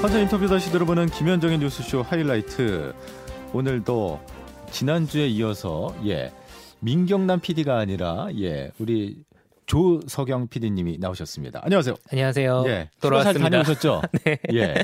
[0.00, 2.94] 환자 인터뷰 다시 들어보는 김현정의 뉴스쇼 하이라이트.
[3.52, 4.20] 오늘도
[4.70, 6.32] 지난주에 이어서 예
[6.78, 9.18] 민경남 PD가 아니라 예 우리
[9.66, 11.60] 조석영 PD님이 나오셨습니다.
[11.64, 11.94] 안녕하세요.
[12.10, 12.64] 안녕하세요.
[12.66, 13.40] 예, 돌아왔습니다.
[13.40, 14.02] 잘 다녀오셨죠?
[14.24, 14.38] 네.
[14.54, 14.74] 예.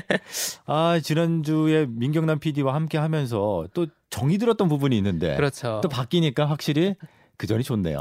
[0.65, 5.79] 아 지난주에 민경남 PD와 함께 하면서 또 정이 들었던 부분이 있는데 그렇죠.
[5.81, 6.95] 또 바뀌니까 확실히
[7.37, 7.99] 그 전이 좋네요.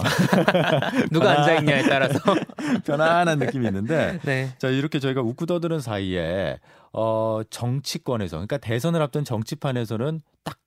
[1.10, 2.18] 누가 앉아 있냐에 따라서.
[2.84, 4.51] 편안한 느낌이 있는데 네.
[4.59, 6.59] 자 이렇게 저희가 웃고 떠드는 사이에
[6.98, 10.59] 어 정치권에서 그러니까 대선을 앞둔 정치판에서는 딱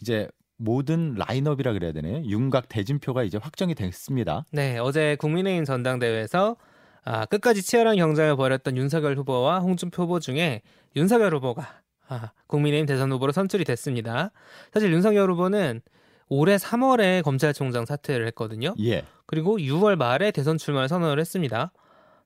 [0.00, 2.22] 이제 모든 라인업이라 그래야 되나요?
[2.22, 4.44] 윤곽 대진표가 이제 확정이 됐습니다.
[4.52, 6.56] 네, 어제 국민의힘 전당대회에서
[7.04, 10.60] 아, 끝까지 치열한 경쟁을 벌였던 윤석열 후보와 홍준표 후보 중에
[10.96, 11.66] 윤석열 후보가
[12.08, 14.32] 아, 국민의힘 대선 후보로 선출이 됐습니다.
[14.74, 15.80] 사실 윤석열 후보는
[16.28, 18.74] 올해 3월에 검찰총장 사퇴를 했거든요.
[18.84, 19.04] 예.
[19.24, 21.72] 그리고 6월 말에 대선 출마를 선언을 했습니다.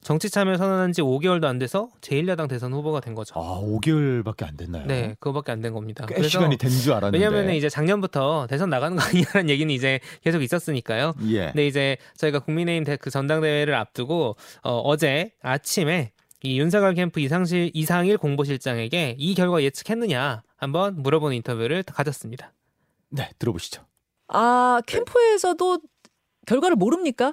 [0.05, 3.35] 정치 참여를 선언한 지 5개월도 안 돼서 제1야당 대선 후보가 된 거죠.
[3.37, 4.87] 아 5개월밖에 안 됐나요?
[4.87, 6.05] 네, 그거밖에 안 된 겁니다.
[6.07, 7.17] 꽤 시간이 된 줄 알았는데.
[7.19, 11.15] 왜냐하면 이제 작년부터 대선 나가는 거 아니냐는 얘기는 이제 계속 있었으니까요.
[11.31, 11.47] 예.
[11.47, 17.71] 근데 이제 저희가 국민의힘 대- 그 전당대회를 앞두고 어, 제 아침에 이 윤석열 캠프 이상실
[17.73, 22.53] 이상일 공보실장에게 이 결과 예측했느냐 한번 물어보는 인터뷰를 가졌습니다.
[23.09, 23.83] 네 들어보시죠.
[24.29, 25.79] 아, 캠프에서도
[26.47, 27.33] 결과를 모릅니까?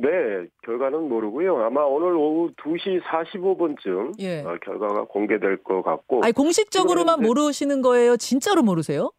[0.00, 1.58] 네, 결과는 모르고요.
[1.64, 4.42] 아마 오늘 오후 2시 45분쯤 예.
[4.42, 8.16] 어, 결과가 공개될 것 같고, 아니, 공식적으로만 모르시는 거예요?
[8.16, 9.10] 진짜로 모르세요?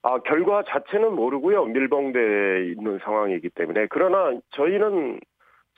[0.00, 1.64] 아 결과 자체는 모르고요.
[1.66, 5.20] 밀봉돼 있는 상황이기 때문에 그러나 저희는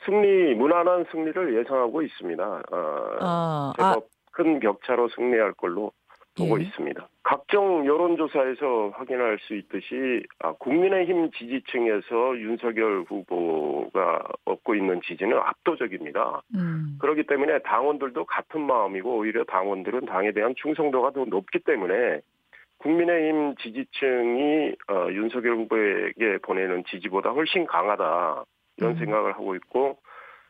[0.05, 2.45] 승리 무난한 승리를 예상하고 있습니다.
[2.45, 3.97] 어, 아, 제가 아,
[4.33, 5.93] 큰 격차로 승리할 걸로
[6.39, 6.65] 보고 예.
[6.65, 7.09] 있습니다.
[7.23, 16.43] 각종 여론조사에서 확인할 수 있듯이 아, 국민의힘 지지층에서 윤석열 후보가 얻고 있는 지지는 압도적입니다.
[16.55, 16.97] 음.
[17.01, 22.21] 그렇기 때문에 당원들도 같은 마음이고 오히려 당원들은 당에 대한 충성도가 더 높기 때문에
[22.79, 28.45] 국민의힘 지지층이 어, 윤석열 후보에게 보내는 지지보다 훨씬 강하다
[28.79, 28.99] 이런 음.
[28.99, 29.99] 생각을 하고 있고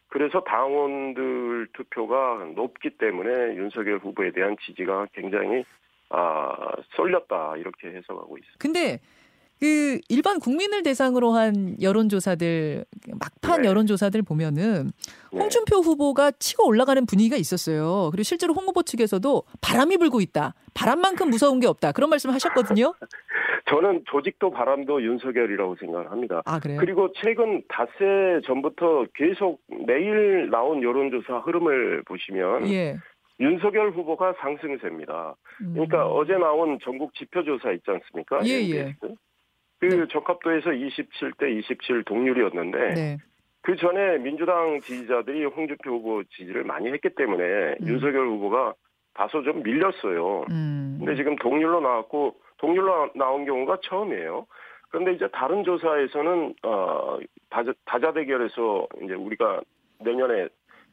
[0.09, 5.65] 그래서 당원들 투표가 높기 때문에 윤석열 후보에 대한 지지가 굉장히
[6.11, 8.57] 아, 쏠렸다 이렇게 해석하고 있습니다.
[8.59, 9.01] 근데
[9.61, 12.85] 그 일반 국민을 대상으로 한 여론조사들
[13.19, 13.69] 막판 네.
[13.69, 14.91] 여론조사들 보면은
[15.33, 15.39] 네.
[15.39, 18.11] 홍준표 후보가 치고 올라가는 분위기가 있었어요.
[18.13, 20.55] 그리고 실제로 홍 후보 측에서도 바람이 불고 있다.
[20.75, 21.93] 바람만큼 무서운 게 없다.
[21.93, 22.95] 그런 말씀 하셨거든요.
[23.69, 26.43] 저는 조직도 바람도 윤석열이라고 생각을 합니다.
[26.47, 26.79] 아 그래요?
[26.81, 32.97] 그리고 최근 닷새 전부터 계속 매일 나온 여론조사 흐름을 보시면 예.
[33.41, 35.37] 윤석열 후보가 상승세입니다.
[35.63, 35.73] 음.
[35.75, 38.41] 그러니까 어제 나온 전국 지표조사 있지 않습니까?
[38.45, 39.15] 예, MBS.
[39.81, 40.07] 그 네.
[40.09, 43.19] 적합도에서 27대 27 동률이었는데 네.
[43.63, 47.45] 그 전에 민주당 지지자들이 홍준표 후보 지지를 많이 했기 때문에
[47.81, 47.87] 음.
[47.87, 48.75] 윤석열 후보가
[49.15, 50.47] 다소 좀 밀렸어요.
[50.51, 50.97] 음.
[50.99, 54.47] 근데 지금 동률로 나왔고 동률로 나온 경우가 처음이에요.
[54.91, 57.19] 그런데 이제 다른 조사에서는 어
[57.51, 59.61] 다자, 다자 대결에서 이제 우리가
[60.01, 60.49] 내년에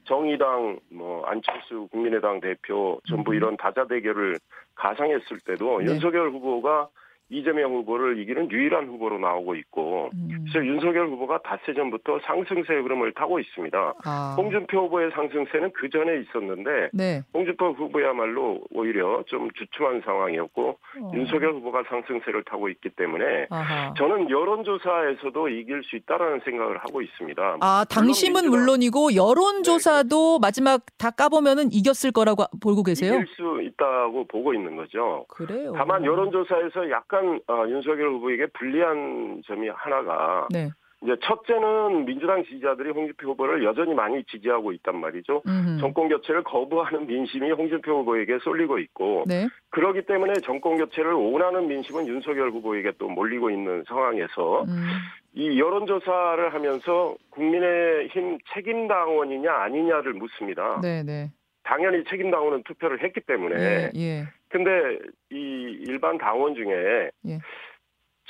[0.06, 3.36] 정의당 뭐 안철수 국민의당 대표 전부 음.
[3.36, 4.38] 이런 다자 대결을
[4.76, 5.86] 가상했을 때도 네.
[5.86, 6.90] 윤석열 후보가
[7.30, 10.46] 이재명 후보를 이기는 유일한 후보로 나오고 있고 음.
[10.52, 13.94] 그래서 윤석열 후보가 닷새 전부터 상승세 흐름을 타고 있습니다.
[14.06, 14.36] 아.
[14.38, 17.22] 홍준표 후보의 상승세는 그 전에 있었는데 네.
[17.34, 20.70] 홍준표 후보야말로 오히려 좀 주춤한 상황이었고
[21.02, 21.12] 어.
[21.16, 23.94] 윤석열 후보가 상승세를 타고 있기 때문에 아하.
[23.98, 27.58] 저는 여론조사에서도 이길 수 있다라는 생각을 하고 있습니다.
[27.62, 33.16] 아, 당심은 민주당- 물론 이고 여론조사도 마지막 다 까보면은 이겼을 거라고 보고 계세요?
[33.16, 35.26] 이길 수 있다고 보고 있는 거죠.
[35.30, 35.74] 그래요.
[35.76, 37.15] 다만 여론조사에서 약간
[37.48, 40.70] 어, 윤석열 후보에게 불리한 점이 하나가 네.
[41.04, 45.44] 이제 첫째는 민주당 지지자들이 홍준표 후보를 여전히 많이 지지하고 있단 말이죠.
[45.46, 45.80] 음흠.
[45.80, 49.48] 정권 교체를 거부하는 민심이 홍준표 후보에게 쏠리고 있고 네.
[49.70, 54.88] 그렇기 때문에 정권 교체를 원하는 민심은 윤석열 후보에게 또 몰리고 있는 상황에서 음.
[55.34, 60.80] 이 여론조사를 하면서 국민의힘 책임당원이냐 아니냐를 묻습니다.
[60.82, 61.30] 네, 네.
[61.66, 64.24] 당연히 책임 당원은 투표를 했기 때문에 예, 예.
[64.50, 65.00] 근데
[65.32, 67.40] 이 일반 당원 중에 예.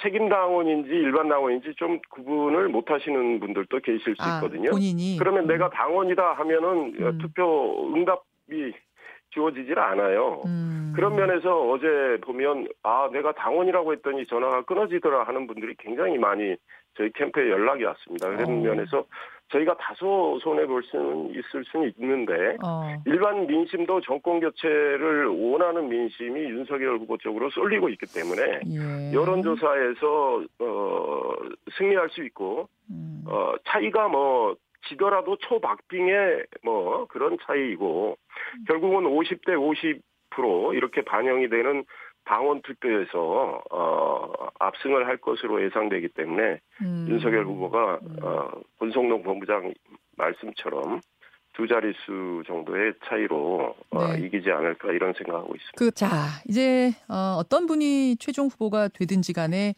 [0.01, 4.71] 책임 당원인지 일반 당원인지 좀 구분을 못 하시는 분들도 계실 수 아, 있거든요.
[4.71, 5.47] 본인이 그러면 음.
[5.47, 7.17] 내가 당원이다 하면은 음.
[7.19, 8.73] 투표 응답이
[9.29, 10.41] 주어지질 않아요.
[10.45, 10.93] 음.
[10.95, 16.55] 그런 면에서 어제 보면 아 내가 당원이라고 했더니 전화가 끊어지더라 하는 분들이 굉장히 많이
[16.97, 18.29] 저희 캠프에 연락이 왔습니다.
[18.29, 18.61] 그런 어.
[18.61, 19.05] 면에서
[19.49, 22.95] 저희가 다소 손해 볼 수는 있을 수는 있는데 어.
[23.05, 29.13] 일반 민심도 정권 교체를 원하는 민심이 윤석열 후보 쪽으로 쏠리고 있기 때문에 예.
[29.13, 31.33] 여론조사에서 어,
[31.77, 33.23] 승리할 수 있고 음.
[33.27, 34.55] 어, 차이가 뭐
[34.87, 38.17] 지더라도 초박빙의 뭐 그런 차이이고
[38.67, 40.01] 결국은 50대
[40.35, 41.85] 50% 이렇게 반영이 되는
[42.25, 47.05] 당원 투표에서 어, 압승을 할 것으로 예상되기 때문에 음.
[47.09, 48.17] 윤석열 후보가 음.
[48.21, 49.73] 어, 권성동 본부장
[50.17, 51.01] 말씀처럼
[51.53, 54.25] 두 자릿수 정도의 차이로 어, 네.
[54.25, 55.77] 이기지 않을까 이런 생각하고 있습니다.
[55.77, 56.07] 그, 자,
[56.49, 59.75] 이제 어, 어떤 분이 최종 후보가 되든지 간에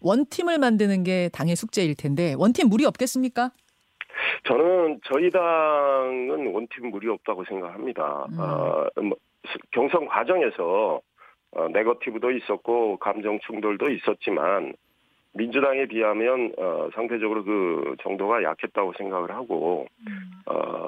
[0.00, 3.50] 원팀을 만드는 게 당의 숙제일 텐데 원팀 무리 없겠습니까?
[4.44, 8.26] 저는 저희 당은 원팀 무리 없다고 생각합니다.
[8.30, 8.38] 음.
[8.38, 9.16] 어, 뭐,
[9.72, 11.00] 경선 과정에서
[11.52, 14.74] 어, 네거티브도 있었고 감정 충돌도 있었지만
[15.34, 19.86] 민주당에 비하면 어, 상대적으로 그 정도가 약했다고 생각을 하고
[20.46, 20.86] 어,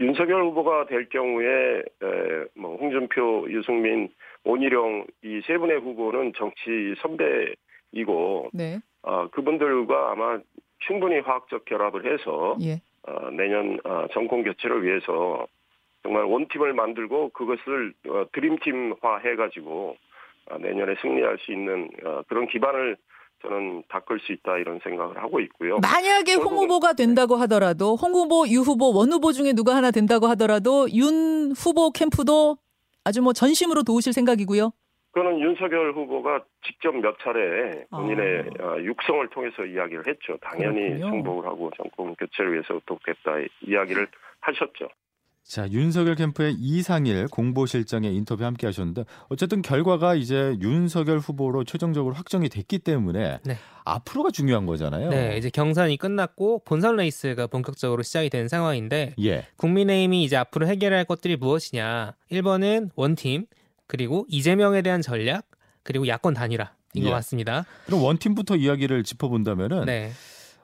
[0.00, 4.08] 윤석열 후보가 될 경우에 에, 뭐 홍준표, 유승민,
[4.44, 10.38] 원희룡 이 세 분의 후보는 정치 선배이고 네, 어, 그분들과 아마
[10.86, 12.80] 충분히 화학적 결합을 해서 예.
[13.06, 15.46] 어, 내년 어, 정권 교체를 위해서
[16.02, 19.96] 정말 원팀을 만들고 그것을 어, 드림팀화 해가지고
[20.50, 22.96] 어, 내년에 승리할 수 있는 어, 그런 기반을
[23.42, 25.78] 저는 닦을 수 있다 이런 생각을 하고 있고요.
[25.78, 30.26] 만약에 홍 후보가 된다고 하더라도 홍 후보, 유 후보, 원 후보 중에 누가 하나 된다고
[30.28, 32.56] 하더라도 윤 후보 캠프도
[33.04, 34.72] 아주 뭐 전심으로 도우실 생각이고요.
[35.12, 38.64] 그거는 윤석열 후보가 직접 몇 차례 본인의 아.
[38.64, 40.36] 어, 육성을 통해서 이야기를 했죠.
[40.40, 41.10] 당연히 그렇군요.
[41.10, 44.06] 승복을 하고 정권 교체를 위해서 돕겠다 이야기를
[44.40, 44.88] 하셨죠.
[45.48, 52.50] 자, 윤석열 캠프의 이상일 공보실장의 인터뷰 함께 하셨는데 어쨌든 결과가 이제 윤석열 후보로 최종적으로 확정이
[52.50, 53.56] 됐기 때문에 네.
[53.86, 55.08] 앞으로가 중요한 거잖아요.
[55.08, 59.46] 네, 이제 경선이 끝났고 본선 레이스가 본격적으로 시작이 된 상황인데 예.
[59.56, 62.12] 국민의힘이 이제 앞으로 해결할 것들이 무엇이냐?
[62.30, 63.46] 1번은 원팀,
[63.86, 65.46] 그리고 이재명에 대한 전략,
[65.82, 67.02] 그리고 야권 단일화인 예.
[67.04, 67.64] 것 같습니다.
[67.86, 70.12] 그럼 원팀부터 이야기를 짚어본다면은 네.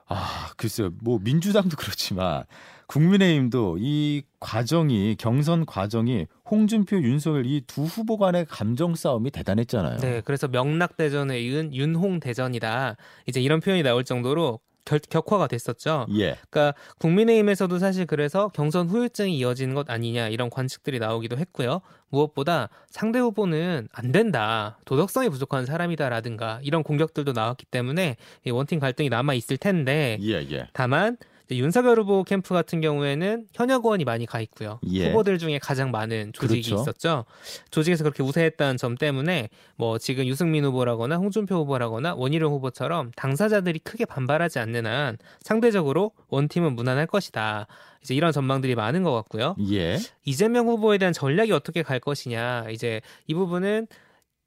[0.07, 0.91] 아, 글쎄요.
[1.01, 2.43] 뭐 민주당도 그렇지만
[2.87, 9.97] 국민의힘도 이 과정이 경선 과정이 홍준표, 윤석열 이 두 후보 간의 감정 싸움이 대단했잖아요.
[9.99, 12.95] 네, 그래서 명락 대전에 이은 윤홍 대전이다.
[13.25, 16.05] 이제 이런 표현이 나올 정도로 결, 격화가 됐었죠.
[16.11, 16.37] 예.
[16.47, 21.81] 그러니까 국민의힘에서도 사실 그래서 경선 후유증이 이어지는 것 아니냐 이런 관측들이 나오기도 했고요.
[22.09, 29.09] 무엇보다 상대 후보는 안 된다, 도덕성이 부족한 사람이다라든가 이런 공격들도 나왔기 때문에 이 원팀 갈등이
[29.09, 30.67] 남아 있을 텐데 예, 예.
[30.73, 31.17] 다만
[31.51, 34.79] 윤석열 후보 캠프 같은 경우에는 현역 의원이 많이 가 있고요.
[34.91, 35.09] 예.
[35.09, 36.81] 후보들 중에 가장 많은 조직이 그렇죠.
[36.81, 37.25] 있었죠.
[37.71, 44.05] 조직에서 그렇게 우세했다는 점 때문에 뭐 지금 유승민 후보라거나 홍준표 후보라거나 원희룡 후보처럼 당사자들이 크게
[44.05, 47.67] 반발하지 않는 한 상대적으로 원팀은 무난할 것이다.
[48.01, 49.55] 이제 이런 전망들이 많은 것 같고요.
[49.71, 49.97] 예.
[50.23, 52.67] 이재명 후보에 대한 전략이 어떻게 갈 것이냐.
[52.71, 53.87] 이제 이 부분은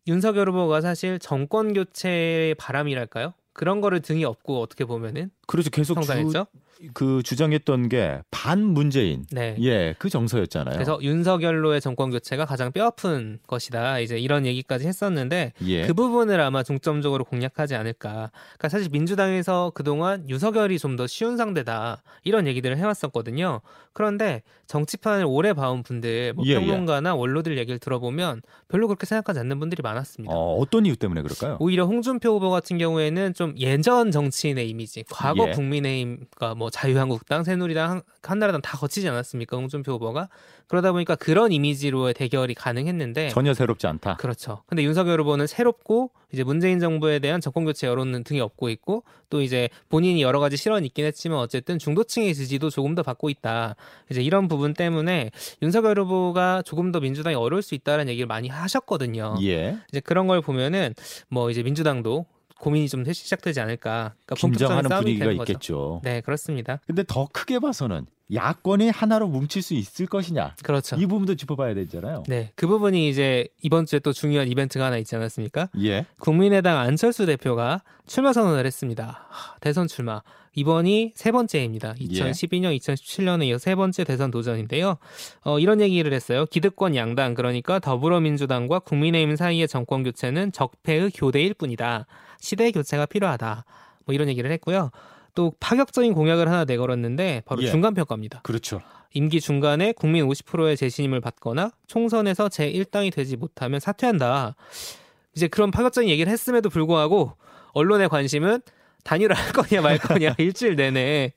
[0.06, 3.35] 윤석열 후보가 사실 정권 교체의 바람이랄까요?
[3.53, 5.71] 그런 거를 등이 업고 어떻게 보면은 그렇죠.
[5.71, 6.47] 계속 주, 성장했죠.
[6.94, 9.25] 그 주장했던 게 반 문재인.
[9.32, 9.56] 네.
[9.60, 10.75] 예, 그 정서였잖아요.
[10.75, 13.98] 그래서 윤석열로의 정권 교체가 가장 뼈아픈 것이다.
[13.98, 15.86] 이제 이런 얘기까지 했었는데 예.
[15.86, 18.30] 그 부분을 아마 중점적으로 공략하지 않을까.
[18.56, 22.02] 그러니까 사실 민주당에서 그동안 윤석열이 좀 더 쉬운 상대다.
[22.25, 23.60] 이런 얘기들을 해왔었거든요.
[23.92, 26.54] 그런데 정치판을 오래 봐온 분들, 뭐 예, 예.
[26.54, 30.34] 평론가나 원로들 얘기를 들어보면 별로 그렇게 생각하지 않는 분들이 많았습니다.
[30.34, 31.56] 어, 어떤 이유 때문에 그럴까요?
[31.60, 35.52] 오히려 홍준표 후보 같은 경우에는 좀 예전 정치인의 이미지, 과거 예.
[35.52, 39.56] 국민의힘과 뭐 자유한국당, 새누리당, 한- 한나라당 다 거치지 않았습니까?
[39.56, 40.28] 홍준표 후보가
[40.66, 44.16] 그러다 보니까 그런 이미지로의 대결이 가능했는데 전혀 새롭지 않다.
[44.16, 44.62] 그렇죠.
[44.66, 49.40] 근데 윤석열 후보는 새롭고 이제 문재인 정부에 대한 정권 교체 여론은 등에 업고 있고 또
[49.40, 53.76] 이제 본인이 여러 가지 실언이 있긴 했지만 어쨌든 중도층의 지지도 조금 더 받고 있다.
[54.10, 55.30] 이제 이런 부분 때문에
[55.62, 59.37] 윤석열 후보가 조금 더 민주당이 어려울 수 있다는 얘기를 많이 하셨거든요.
[59.42, 59.78] 예.
[59.88, 60.94] 이제 그런 걸 보면은
[61.28, 62.26] 뭐 이제 민주당도
[62.59, 64.15] 고민이 좀 시작되지 않을까.
[64.27, 65.31] 그러니까 긴장하는 분위기가.
[65.33, 66.00] 있겠죠.
[66.05, 66.81] 네, 그렇습니다.
[66.87, 70.54] 근데 더 크게 봐서는 야권이 하나로 뭉칠 수 있을 것이냐.
[70.62, 70.97] 그렇죠.
[70.97, 72.25] 이 부분도 짚어봐야 되잖아요.
[72.28, 75.70] 네, 그 부분이 이제 이번 주에 또 중요한 이벤트가 하나 있지 않았습니까?
[75.82, 76.04] 예.
[76.18, 79.26] 국민의당 안철수 대표가 출마 선언을 했습니다.
[79.28, 80.23] 하, 대선 출마.
[80.54, 81.94] 이번이 세 번째입니다.
[82.00, 82.04] 예.
[82.04, 84.97] 2012년, 2017년에 이어 세 번째 대선 도전인데요.
[85.44, 86.47] 어, 이런 얘기를 했어요.
[86.47, 92.06] 기득권 양당, 그러니까 더불어민주당과 국민의힘 사이의 정권 교체는 적폐의 교대일 뿐이다.
[92.40, 93.64] 시대 교체가 필요하다.
[94.04, 94.90] 뭐 이런 얘기를 했고요.
[95.38, 97.68] 또 파격적인 공약을 하나 내걸었는데 바로 예.
[97.68, 98.40] 중간 평가입니다.
[98.42, 98.80] 그렇죠.
[99.14, 104.57] 임기 중간에 국민 50%의 재신임을 받거나 총선에서 제1당이 되지 못하면 사퇴한다.
[105.37, 107.35] 이제 그런 파격적인 얘기를 했음에도 불구하고
[107.73, 108.62] 언론의 관심은
[109.04, 111.35] 단일화할 거냐 말 거냐 일주일 내내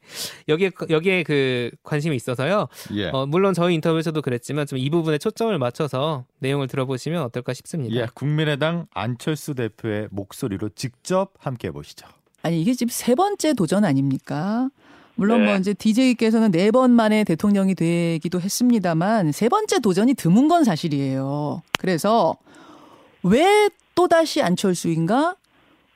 [0.48, 2.70] 여기에 여기에 그 관심이 있어서요.
[2.96, 3.10] 예.
[3.10, 7.96] 어, 물론 저희 인터뷰에서도 그랬지만 좀 이 부분에 초점을 맞춰서 내용을 들어보시면 어떨까 싶습니다.
[7.96, 8.08] 예.
[8.16, 12.08] 국민의당 안철수 대표의 목소리로 직접 함께 해 보시죠.
[12.44, 14.70] 아니 이게 지금 세 번째 도전 아닙니까?
[15.16, 15.48] 물론 네.
[15.48, 21.62] 뭐 이제 DJ께서는 네 번 만에 대통령이 되기도 했습니다만 세 번째 도전이 드문 건 사실이에요.
[21.80, 22.36] 그래서
[23.24, 25.36] 왜 또다시 안철수인가?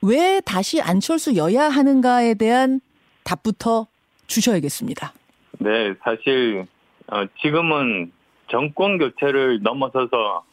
[0.02, 2.80] 왜 다시 안철수여야 하는가에 대한
[3.24, 3.86] 답부터
[4.26, 5.12] 주셔야겠습니다.
[5.58, 6.66] 네, 사실
[7.08, 8.12] 어, 지금은
[8.50, 10.44] 정권 교체를 넘어서서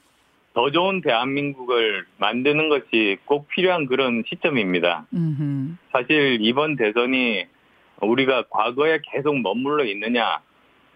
[0.54, 5.08] 더 좋은 대한민국을 만드는 것이 꼭 필요한 그런 시점입니다.
[5.14, 5.76] 음흠.
[5.92, 7.46] 사실 이번 대선이
[8.02, 10.40] 우리가 과거에 계속 머물러 있느냐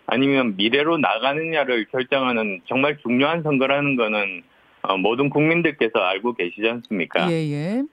[0.06, 4.44] 아니면 미래로 나가느냐를 결정하는 정말 중요한 선거라는 거는
[4.84, 7.30] 어, 모든 국민들께서 알고 계시지 않습니까?
[7.32, 7.84] 예, 예.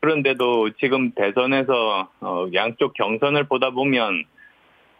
[0.00, 4.24] 그런데도 지금 대선에서 어, 양쪽 경선을 보다 보면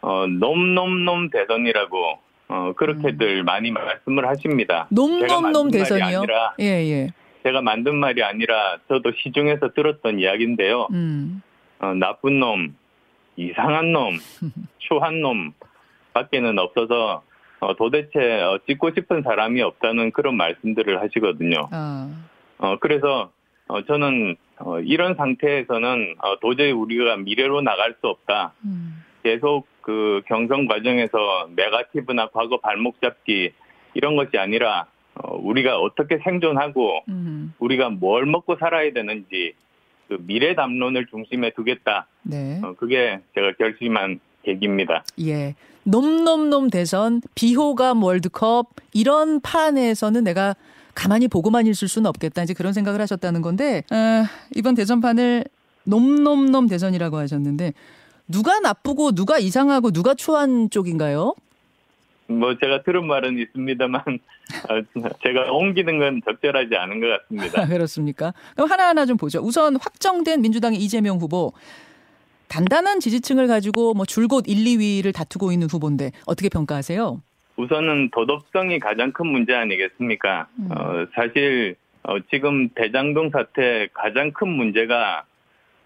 [0.01, 2.19] 어, 놈놈놈 대선이라고
[2.51, 4.87] 어, 그렇게들 많이 말씀을 하십니다.
[4.91, 6.17] 놈놈놈 대선이요?
[6.19, 7.07] 아니라 예, 예.
[7.43, 10.87] 제가 만든 말이 아니라 저도 시중에서 들었던 이야기인데요.
[10.91, 11.41] 음.
[11.79, 12.75] 어, 나쁜 놈,
[13.37, 14.17] 이상한 놈,
[14.79, 15.53] 추한 놈
[16.13, 17.23] 밖에는 없어서
[17.61, 21.69] 어, 도대체 어, 찍고 싶은 사람이 없다는 그런 말씀들을 하시거든요.
[21.71, 22.09] 아.
[22.57, 23.31] 어, 그래서
[23.67, 28.53] 어, 저는 어, 이런 상태에서는 어, 도저히 우리가 미래로 나갈 수 없다.
[28.65, 29.03] 음.
[29.23, 33.51] 계속 그 경선 과정에서 네가티브나 과거 발목 잡기
[33.93, 37.53] 이런 것이 아니라 어, 우리가 어떻게 생존하고 음.
[37.59, 39.53] 우리가 뭘 먹고 살아야 되는지
[40.07, 42.07] 그 미래 담론을 중심에 두겠다.
[42.23, 42.59] 네.
[42.63, 45.03] 어, 그게 제가 결심한 계기입니다.
[45.21, 45.55] 예.
[45.83, 50.55] 놈놈놈 대선, 비호감 월드컵 이런 판에서는 내가
[50.93, 52.43] 가만히 보고만 있을 수는 없겠다.
[52.43, 55.45] 이제 그런 생각을 하셨다는 건데 아, 이번 대선판을
[55.85, 57.73] 놈놈놈 대선이라고 하셨는데
[58.31, 61.35] 누가 나쁘고 누가 이상하고 누가 추한 쪽인가요?
[62.27, 64.01] 뭐 제가 들은 말은 있습니다만
[64.69, 64.81] 어,
[65.23, 67.61] 제가 옮기는 건 적절하지 않은 것 같습니다.
[67.61, 68.33] 아, 그렇습니까?
[68.55, 69.39] 그럼 하나하나 좀 보죠.
[69.39, 71.53] 우선 확정된 민주당의 이재명 후보
[72.47, 77.21] 단단한 지지층을 가지고 뭐 줄곧 1, 2위를 다투고 있는 후보인데 어떻게 평가하세요?
[77.57, 80.47] 우선은 도덕성이 가장 큰 문제 아니겠습니까?
[80.57, 80.69] 음.
[80.71, 85.25] 어, 사실 어, 지금 대장동 사태 가장 큰 문제가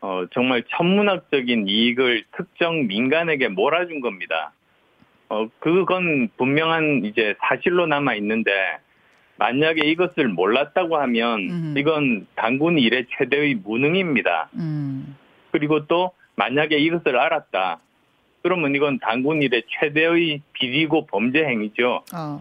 [0.06, 4.54] 어, 정말 천문학적인 이익을 특정 민간에게 몰아준 겁니다.
[5.30, 8.52] 어, 그건 분명한 이제 사실로 남아 있는데
[9.38, 11.74] 만약에 이것을 몰랐다고 하면 음.
[11.76, 14.50] 이건 당군 일의 최대의 무능입니다.
[14.54, 15.18] 음.
[15.50, 17.80] 그리고 또 만약에 이것을 알았다.
[18.44, 22.04] 그러면 이건 당군 일의 최대의 비리고 범죄 행위죠.
[22.14, 22.40] 아.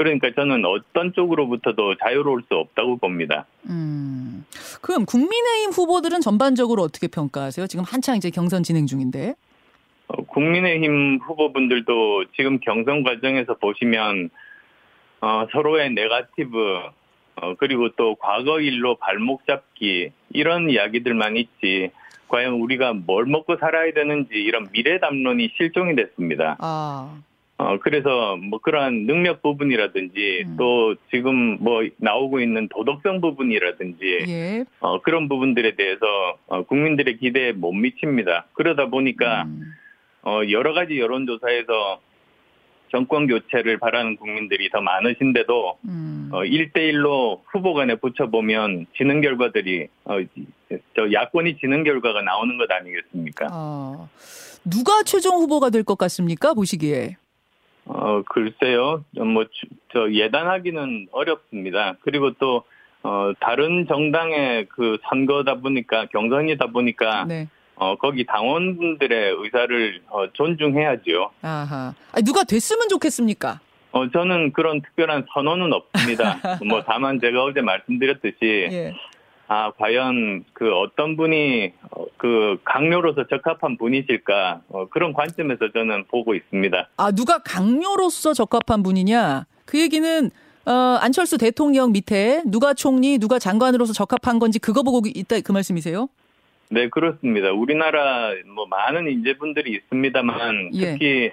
[0.00, 3.44] 그러니까 저는 어떤 쪽으로부터도 자유로울 수 없다고 봅니다.
[3.68, 4.46] 음.
[4.80, 7.66] 그럼 국민의힘 후보들은 전반적으로 어떻게 평가하세요?
[7.66, 9.34] 지금 한창 이제 경선 진행 중인데.
[10.08, 14.30] 어, 국민의힘 후보분들도 지금 경선 과정에서 보시면
[15.20, 16.78] 어, 서로의 네가티브
[17.42, 21.90] 어, 그리고 또 과거 일로 발목 잡기 이런 이야기들만 있지
[22.28, 26.56] 과연 우리가 뭘 먹고 살아야 되는지 이런 미래 담론이 실종이 됐습니다.
[26.58, 27.20] 아.
[27.60, 30.56] 어, 그래서 뭐 그러한 능력 부분이라든지 음.
[30.58, 34.64] 또 지금 뭐 나오고 있는 도덕성 부분이라든지 예.
[34.80, 36.06] 어, 그런 부분들에 대해서
[36.46, 38.46] 어, 국민들의 기대에 못 미칩니다.
[38.54, 39.74] 그러다 보니까 음.
[40.22, 42.00] 어, 여러 가지 여론조사에서
[42.90, 46.30] 정권 교체를 바라는 국민들이 더 많으신데도 음.
[46.32, 50.16] 어, 1대1로 후보 간에 붙여보면 지는 결과들이 어,
[50.96, 53.48] 저 야권이 지는 결과가 나오는 것 아니겠습니까?
[53.50, 54.08] 아.
[54.64, 56.54] 누가 최종 후보가 될 것 같습니까?
[56.54, 57.16] 보시기에.
[57.92, 59.04] 어, 글쎄요.
[59.16, 61.94] 뭐, 주- 저, 예단하기는 어렵습니다.
[62.02, 62.62] 그리고 또,
[63.02, 67.48] 어, 다른 정당의 그 선거다 보니까, 경선이다 보니까, 네.
[67.74, 71.30] 어, 거기 당원분들의 의사를 어, 존중해야죠.
[71.42, 71.94] 아하.
[72.12, 73.58] 아니, 누가 됐으면 좋겠습니까?
[73.92, 76.38] 어, 저는 그런 특별한 선언은 없습니다.
[76.64, 78.36] 뭐, 다만 제가 어제 말씀드렸듯이,
[78.70, 78.94] 예.
[79.48, 86.34] 아, 과연 그 어떤 분이, 어, 그 강요로서 적합한 분이실까, 어, 그런 관점에서 저는 보고
[86.34, 86.88] 있습니다.
[86.98, 89.46] 아, 누가 강요로서 적합한 분이냐?
[89.64, 90.30] 그 얘기는
[90.66, 96.10] 어, 안철수 대통령 밑에 누가 총리, 누가 장관으로서 적합한 건지 그거 보고 있다 그 말씀이세요?
[96.68, 97.52] 네, 그렇습니다.
[97.52, 100.92] 우리나라 뭐 많은 인재분들이 있습니다만 예.
[100.92, 101.32] 특히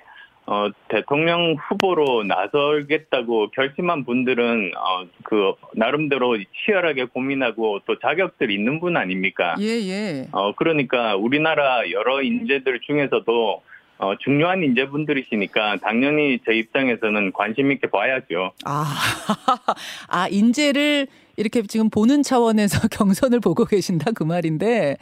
[0.50, 8.96] 어, 대통령 후보로 나설겠다고 결심한 분들은 어, 그 나름대로 치열하게 고민하고 또 자격들이 있는 분
[8.96, 9.56] 아닙니까?
[9.60, 10.28] 예, 예.
[10.32, 13.62] 어, 그러니까 우리나라 여러 인재들 중에서도
[14.00, 18.52] 어, 중요한 인재분들이시니까 당연히 제 입장에서는 관심 있게 봐야죠.
[18.66, 18.86] 아,
[20.08, 24.98] 아, 인재를 이렇게 지금 보는 차원에서 경선을 보고 계신다 그 말인데,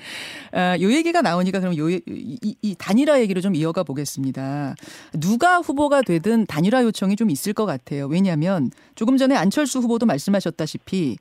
[0.51, 4.75] 아, 요 얘기가 나오니까 그럼 요, 이, 이- 이 단일화 얘기를 좀 이어가 보겠습니다.
[5.19, 8.07] 누가 후보가 되든 단일화 요청이 좀 있을 것 같아요.
[8.07, 11.17] 왜냐하면 조금 전에 안철수 후보도 말씀하셨다시피,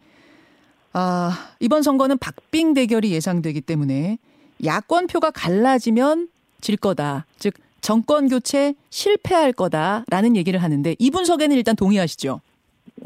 [0.93, 4.19] 아, 이번 선거는 박빙 대결이 예상되기 때문에
[4.64, 6.28] 야권 표가 갈라지면
[6.64, 7.26] 질 거다.
[7.37, 7.52] 즉,
[7.83, 12.40] 정권 교체 실패할 거다라는 얘기를 하는데 이 분석에는 일단 동의하시죠?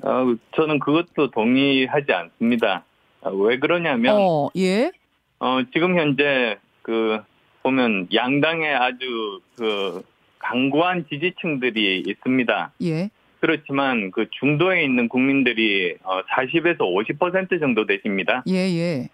[0.04, 2.84] 어, 저는 그것도 동의하지 않습니다.
[3.20, 4.92] 아, 왜 그러냐면 어, 예.
[5.40, 7.18] 어, 지금 현재 그
[7.64, 10.02] 보면 양당의 아주 그
[10.38, 12.72] 강고한 지지층들이 있습니다.
[12.82, 13.10] 예.
[13.40, 18.44] 그렇지만 그 중도에 있는 국민들이 어, 40에서 50% 정도 되십니다.
[18.46, 19.08] 예, 예.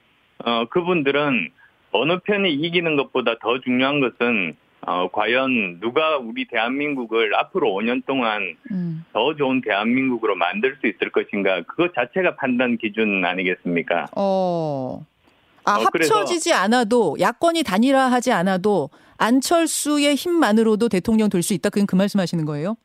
[0.44, 1.50] 어, 그분들은
[1.94, 8.56] 어느 편이 이기는 것보다 더 중요한 것은 어, 과연 누가 우리 대한민국을 앞으로 5년 동안
[8.70, 9.04] 음.
[9.12, 14.08] 더 좋은 대한민국으로 만들 수 있을 것인가 그것 자체가 판단 기준 아니겠습니까?
[14.16, 15.06] 어.
[15.64, 21.70] 아, 어, 합쳐지지 않아도 야권이 단일화하지 않아도 안철수의 힘만으로도 대통령 될 수 있다.
[21.70, 22.76] 그건 그 말씀하시는 거예요?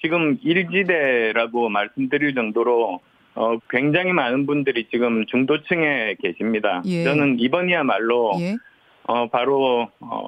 [0.00, 3.00] 지금 일지대라고 말씀드릴 정도로
[3.38, 6.82] 어, 굉장히 많은 분들이 지금 중도층에 계십니다.
[6.86, 7.04] 예.
[7.04, 8.56] 저는 이번이야말로 예.
[9.04, 10.26] 어, 바로 어,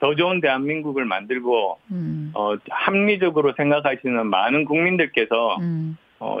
[0.00, 2.32] 더 좋은 대한민국을 만들고 음.
[2.34, 5.98] 어, 합리적으로 생각하시는 많은 국민들께서 음.
[6.20, 6.38] 어,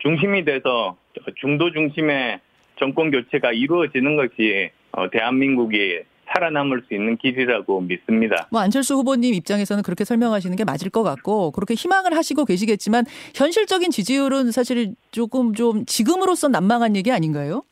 [0.00, 0.96] 중심이 돼서
[1.36, 2.40] 중도 중심의
[2.80, 6.00] 정권 교체가 이루어지는 것이 어, 대한민국이
[6.36, 8.46] 살아남을 수 있는 길이라고 믿습니다.
[8.50, 13.90] 뭐 안철수 후보님 입장에서는 그렇게 설명하시는 게 맞을 것 같고 그렇게 희망을 하시고 계시겠지만 현실적인
[13.90, 17.62] 지지율은 사실 조금 좀 지금으로선 난망한 얘기 아닌가요?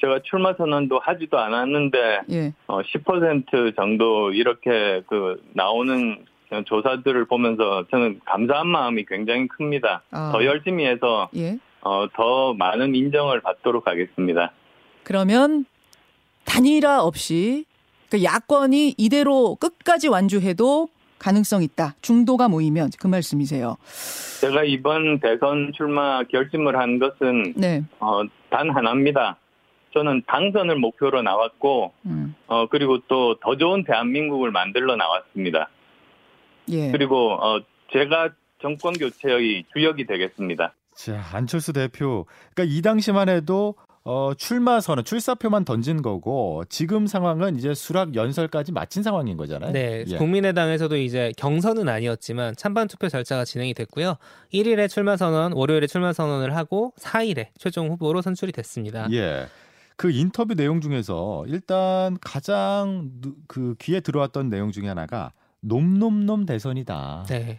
[0.00, 1.98] 제가 출마 선언도 하지도 않았는데
[2.32, 2.52] 예.
[2.66, 6.24] 어, 10% 정도 이렇게 그 나오는
[6.66, 10.02] 조사들을 보면서 저는 감사한 마음이 굉장히 큽니다.
[10.10, 10.32] 아.
[10.32, 11.58] 더 열심히 해서 예.
[11.82, 14.52] 어, 더 많은 인정을 받도록 하겠습니다.
[15.04, 15.64] 그러면
[16.44, 17.64] 단일화 없이
[18.12, 20.88] 그 야권이 이대로 끝까지 완주해도
[21.18, 21.94] 가능성 있다.
[22.02, 23.78] 중도가 모이면 그 말씀이세요.
[24.42, 27.82] 제가 이번 대선 출마 결심을 한 것은 네.
[28.00, 29.38] 어, 단 하나입니다.
[29.94, 32.34] 저는 당선을 목표로 나왔고 음.
[32.48, 35.70] 어, 그리고 또 더 좋은 대한민국을 만들러 나왔습니다.
[36.68, 36.90] 예.
[36.90, 37.60] 그리고 어,
[37.94, 38.28] 제가
[38.60, 40.74] 정권 교체의 주역이 되겠습니다.
[40.94, 42.26] 자, 안철수 대표.
[42.54, 48.72] 그러니까 이 당시만 해도 어, 출마 선언, 출사표만 던진 거고 지금 상황은 이제 수락 연설까지
[48.72, 49.70] 마친 상황인 거잖아요.
[49.72, 50.16] 네, 예.
[50.16, 54.16] 국민의당에서도 이제 경선은 아니었지만 찬반 투표 절차가 진행이 됐고요.
[54.52, 59.06] 1일에 출마 선언, 월요일에 출마 선언을 하고 4일에 최종 후보로 선출이 됐습니다.
[59.12, 59.46] 예.
[59.94, 65.30] 그 인터뷰 내용 중에서 일단 가장 누- 그 귀에 들어왔던 내용 중에 하나가
[65.62, 67.26] 놈놈놈 대선이다.
[67.28, 67.58] 네.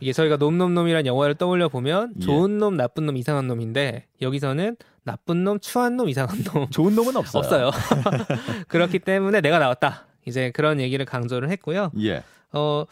[0.00, 2.24] 이게 저희가 놈놈놈이란 영화를 떠올려 보면 예.
[2.24, 7.16] 좋은 놈, 나쁜 놈, 이상한 놈인데 여기서는 나쁜 놈, 추한 놈, 이상한 놈 좋은 놈은
[7.16, 7.40] 없어요.
[7.40, 7.70] 없어요.
[8.68, 10.06] 그렇기 때문에 내가 나왔다.
[10.26, 11.92] 이제 그런 얘기를 강조를 했고요.
[12.00, 12.24] 예.
[12.52, 12.84] 어,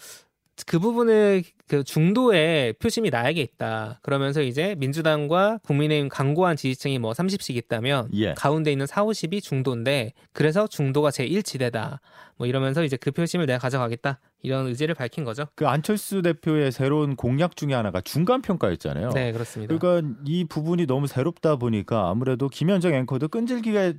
[0.66, 3.98] 그 부분을 그 중도에 표심이 나에게 있다.
[4.02, 8.34] 그러면서 이제 민주당과 국민의힘 강고한 지지층이 뭐 30씩 있다면 예.
[8.34, 11.98] 가운데 있는 4, 50이 중도인데 그래서 중도가 제1지대다.
[12.36, 14.20] 뭐 이러면서 이제 그 표심을 내가 가져가겠다.
[14.44, 15.46] 이런 의지를 밝힌 거죠.
[15.56, 19.10] 그 안철수 대표의 새로운 공약 중에 하나가 중간 평가였잖아요.
[19.10, 19.76] 네, 그렇습니다.
[19.76, 23.94] 그러니까 이 부분이 너무 새롭다 보니까 아무래도 김현정 앵커도 끈질기게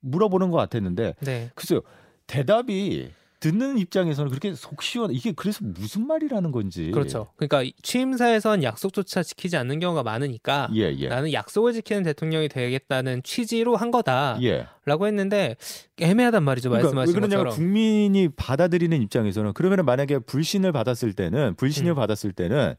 [0.00, 1.50] 물어보는 것 같았는데 네.
[1.54, 1.82] 글쎄요
[2.26, 3.10] 대답이
[3.40, 7.28] 듣는 입장에서는 그렇게 속 시원 이게 그래서 무슨 말이라는 건지 그렇죠.
[7.36, 11.08] 그러니까 취임사에선 약속조차 지키지 않는 경우가 많으니까 예 예.
[11.08, 14.66] 나는 약속을 지키는 대통령이 되겠다는 취지로 한 거다라고 예.
[14.86, 15.56] 했는데
[15.98, 16.68] 애매하단 말이죠.
[16.68, 17.54] 그러니까 왜 말씀하신 그러냐면 것처럼.
[17.56, 21.94] 국민이 받아들이는 입장에서는 그러면 만약에 불신을 받았을 때는 불신을 음.
[21.96, 22.74] 받았을 때는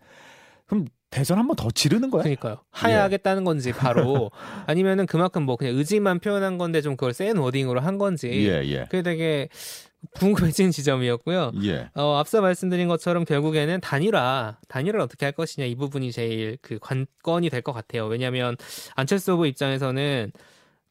[0.68, 2.22] 그럼 대선 한 번 더 지르는 거야?
[2.24, 2.58] 그러니까요.
[2.70, 4.32] 하야하겠다는 건지 바로
[4.68, 8.86] 아니면은 그만큼 뭐 그냥 의지만 표현한 건데 좀 그걸 센 워딩으로 한 건지 예 예.
[8.86, 9.50] 그게 되게
[10.16, 11.52] 궁금해진 지점이었고요.
[11.64, 11.90] 예.
[11.96, 17.50] 어, 앞서 말씀드린 것처럼 결국에는 단일화, 단일화를 어떻게 할 것이냐 이 부분이 제일 그 관건이
[17.50, 18.08] 될 것 같아요.
[18.08, 18.58] 왜냐하면
[18.96, 20.32] 안철수 후보 입장에서는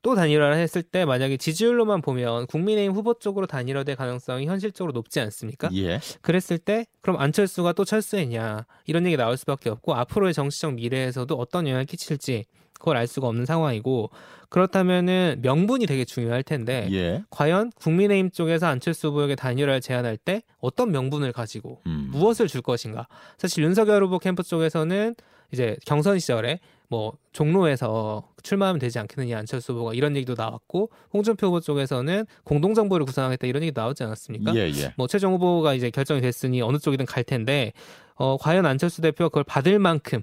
[0.03, 5.69] 또 단일화를 했을 때 만약에 지지율로만 보면 국민의힘 후보 쪽으로 단일화될 가능성이 현실적으로 높지 않습니까?
[5.75, 6.01] 예.
[6.23, 11.67] 그랬을 때 그럼 안철수가 또 철수했냐 이런 얘기 나올 수밖에 없고 앞으로의 정치적 미래에서도 어떤
[11.67, 12.47] 영향을 끼칠지
[12.81, 14.11] 그걸 알 수가 없는 상황이고
[14.49, 17.23] 그렇다면은 명분이 되게 중요할 텐데 예.
[17.31, 22.09] 과연 국민의힘 쪽에서 안철수 후보에게 단일화를 제안할 때 어떤 명분을 가지고 음.
[22.11, 23.07] 무엇을 줄 것인가
[23.39, 25.15] 사실 윤석열 후보 캠프 쪽에서는
[25.53, 31.61] 이제 경선 시절에 뭐 종로에서 출마하면 되지 않겠느냐 안철수 후보가 이런 얘기도 나왔고 홍준표 후보
[31.61, 34.57] 쪽에서는 공동 정부를 구성하겠다 이런 얘기 나오지 않았습니까?
[34.57, 34.95] 예 예.
[34.97, 37.73] 뭐 최종 후보가 이제 결정이 됐으니 어느 쪽이든 갈 텐데
[38.17, 40.23] 어 과연 안철수 대표가 그걸 받을 만큼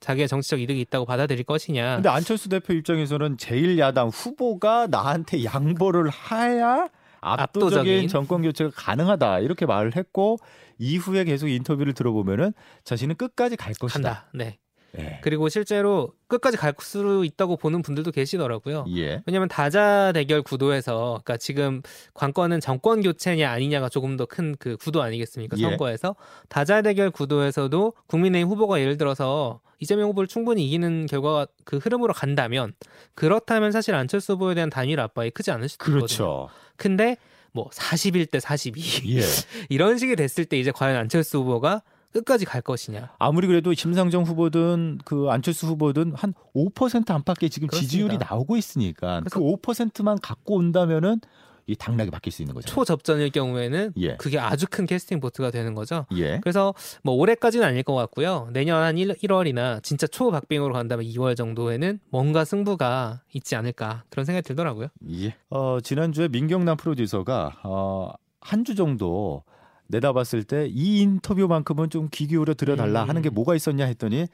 [0.00, 1.96] 자기의 정치적 이득이 있다고 받아들일 것이냐.
[1.96, 6.88] 근데 안철수 대표 입장에서는 제1야당 후보가 나한테 양보를 해야
[7.20, 7.42] 압도적인,
[7.78, 8.08] 압도적인.
[8.08, 10.36] 정권 교체가 가능하다 이렇게 말을 했고
[10.78, 12.52] 이후에 계속 인터뷰를 들어보면은
[12.84, 14.08] 자신은 끝까지 갈 것이다.
[14.08, 14.28] 한다.
[14.32, 14.58] 네.
[14.98, 15.18] 예.
[15.22, 18.86] 그리고 실제로 끝까지 갈 수 있다고 보는 분들도 계시더라고요.
[18.96, 19.22] 예.
[19.26, 21.82] 왜냐하면 다자 대결 구도에서, 그러니까 지금
[22.14, 25.56] 관건은 정권 교체냐 아니냐가 조금 더 큰 그 구도 아니겠습니까?
[25.58, 25.62] 예.
[25.62, 26.14] 선거에서
[26.48, 32.72] 다자 대결 구도에서도 국민의힘 후보가 예를 들어서 이재명 후보를 충분히 이기는 결과가 그 흐름으로 간다면
[33.14, 36.06] 그렇다면 사실 안철수 후보에 대한 단일 압박이 크지 않을 수도 있거든요.
[36.06, 36.48] 그렇죠.
[36.76, 37.16] 근데
[37.52, 39.20] 뭐 41대 42 예.
[39.68, 43.10] 이런 식이 됐을 때 이제 과연 안철수 후보가 끝까지 갈 것이냐.
[43.18, 47.90] 아무리 그래도 심상정 후보든 그 안철수 후보든 한 5% 안팎의 지금 그렇습니다.
[47.90, 51.20] 지지율이 나오고 있으니까 그 5%만 갖고 온다면은
[51.66, 52.66] 이 당락이 바뀔 수 있는 거죠.
[52.66, 54.16] 초접전일 경우에는 예.
[54.16, 56.06] 그게 아주 큰 캐스팅 보트가 되는 거죠.
[56.16, 56.40] 예.
[56.40, 58.48] 그래서 뭐 올해까지는 아닐 것 같고요.
[58.54, 64.48] 내년 한 1, 1월이나 진짜 초박빙으로 간다면 2월 정도에는 뭔가 승부가 있지 않을까 그런 생각이
[64.48, 64.88] 들더라고요.
[65.12, 65.34] 예.
[65.50, 69.42] 어, 지난주에 민경남 프로듀서가 어, 한 주 정도
[69.88, 73.08] 내다봤을 때 이 인터뷰만큼은 좀 귀 기울여 들어달라 음.
[73.08, 74.26] 하는 게 뭐가 있었냐 했더니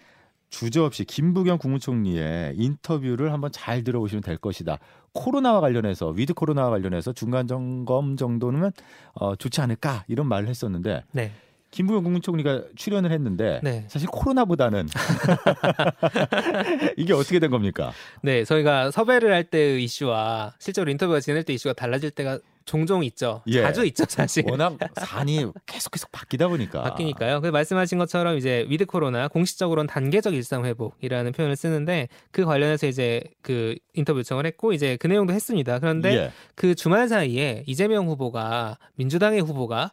[0.50, 4.78] 주저없이 김부겸 국무총리의 인터뷰를 한번 잘 들어보시면 될 것이다.
[5.12, 8.70] 코로나와 관련해서 위드 코로나와 관련해서 중간 점검 정도는
[9.14, 11.32] 어, 좋지 않을까 이런 말을 했었는데 네.
[11.74, 13.84] 김부겸 국무총리가 출연을 했는데 네.
[13.88, 14.87] 사실 코로나보다는
[16.96, 17.92] 이게 어떻게 된 겁니까?
[18.22, 23.42] 네, 저희가 섭외를 할 때의 이슈와 실제로 인터뷰가 진행될 때 이슈가 달라질 때가 종종 있죠.
[23.48, 23.62] 예.
[23.62, 24.44] 자주 있죠, 사실.
[24.48, 27.40] 워낙 사안이 계속 계속 바뀌다 보니까 바뀌니까요.
[27.40, 33.20] 그 말씀하신 것처럼 이제 위드 코로나 공식적으로는 단계적 일상 회복이라는 표현을 쓰는데 그 관련해서 이제
[33.42, 35.80] 그 인터뷰 요청을 했고 이제 그 내용도 했습니다.
[35.80, 36.30] 그런데 예.
[36.54, 39.90] 그 주말 사이에 이재명 후보가 민주당의 후보가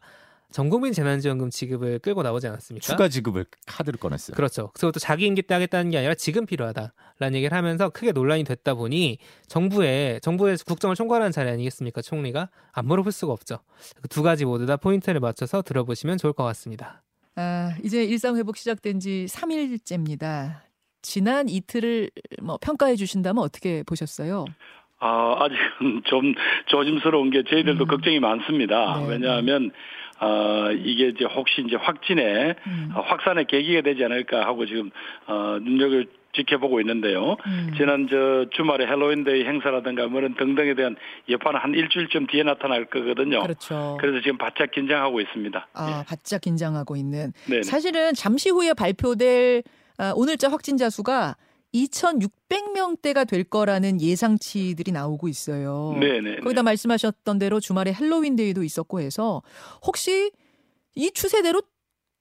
[0.52, 2.86] 전국민 재난지원금 지급을 끌고 나오지 않았습니까?
[2.86, 4.36] 추가 지급을 카드를 꺼냈어요.
[4.36, 4.72] 그렇죠.
[4.74, 9.18] 그것도 자기 임기 때 하겠다는 게 아니라 지금 필요하다라는 얘기를 하면서 크게 논란이 됐다 보니
[9.48, 12.02] 정부에 정부에서 국정을 총괄하는 자리 아니겠습니까?
[12.02, 13.60] 총리가 안 물어볼 수가 없죠.
[14.02, 17.02] 그두 가지 모두 다 포인트를 맞춰서 들어보시면 좋을 것 같습니다.
[17.36, 20.62] 아, 이제 일상 회복 시작된 지 3일째입니다.
[21.02, 22.12] 지난 이틀을
[22.42, 24.46] 뭐 평가해 주신다면 어떻게 보셨어요?
[25.00, 26.36] 아, 아직은 좀
[26.68, 27.88] 조심스러운 게 저희들도 음.
[27.88, 29.00] 걱정이 많습니다.
[29.00, 29.72] 네, 왜냐하면
[30.24, 32.92] 아, 이게 이제 혹시 이제 확진에 음.
[32.94, 34.92] 어, 확산의 계기가 되지 않을까 하고 지금
[35.26, 37.38] 어, 눈여겨 지켜보고 있는데요.
[37.48, 37.74] 음.
[37.76, 40.96] 지난 저 주말에 헬로윈데이 행사라든가 뭐 이런 등등에 대한
[41.28, 43.42] 여파는 한 일주일쯤 뒤에 나타날 거거든요.
[43.42, 43.98] 그렇죠.
[44.00, 45.68] 그래서 지금 바짝 긴장하고 있습니다.
[45.74, 47.34] 아, 바짝 긴장하고 있는.
[47.50, 47.64] 네.
[47.64, 49.64] 사실은 잠시 후에 발표될
[49.98, 51.36] 아, 오늘자 확진자 수가
[51.74, 55.96] 2,600명대가 될 거라는 예상치들이 나오고 있어요.
[56.00, 56.42] 네네.
[56.42, 59.42] 거기다 말씀하셨던 대로 주말에 헬로윈 데이도 있었고 해서
[59.86, 60.32] 혹시
[60.96, 61.62] 이 추세대로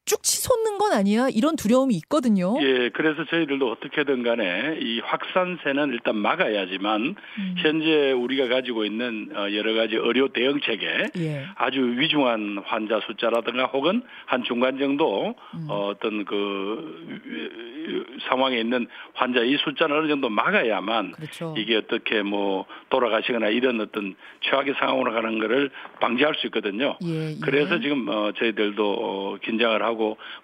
[0.07, 1.29] 쭉 치솟는 건 아니야?
[1.29, 2.57] 이런 두려움이 있거든요.
[2.63, 7.55] 예, 그래서 저희들도 어떻게든 간에 이 확산세는 일단 막아야지만 음.
[7.59, 11.47] 현재 우리가 가지고 있는 어, 여러 가지 의료 대응책에 예.
[11.55, 15.67] 아주 위중한 환자 숫자라든가 혹은 한 중간 정도 음.
[15.69, 21.55] 어, 어떤 그 상황에 있는 환자 이 숫자는 어느 정도 막아야만 그렇죠.
[21.57, 26.97] 이게 어떻게 뭐 돌아가시거나 이런 어떤 최악의 상황으로 가는 거를 방지할 수 있거든요.
[27.05, 27.35] 예, 예.
[27.41, 29.90] 그래서 지금 어, 저희들도 어, 긴장을 하고